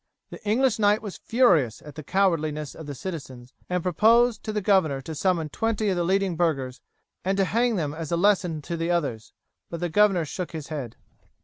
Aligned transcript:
The 0.31 0.43
English 0.43 0.79
knight 0.79 1.03
was 1.03 1.17
furious 1.23 1.79
at 1.83 1.93
the 1.93 2.01
cowardliness 2.01 2.73
of 2.73 2.87
the 2.87 2.95
citizens, 2.95 3.53
and 3.69 3.83
proposed 3.83 4.41
to 4.45 4.51
the 4.51 4.59
governor 4.59 4.99
to 4.99 5.13
summon 5.13 5.49
twenty 5.49 5.89
of 5.89 5.95
the 5.95 6.03
leading 6.03 6.35
burghers, 6.35 6.81
and 7.23 7.37
to 7.37 7.45
hang 7.45 7.75
them 7.75 7.93
as 7.93 8.11
a 8.11 8.17
lesson 8.17 8.63
to 8.63 8.75
the 8.75 8.89
others; 8.89 9.31
but 9.69 9.79
the 9.79 9.89
governor 9.89 10.25
shook 10.25 10.53
his 10.53 10.69
head. 10.69 10.95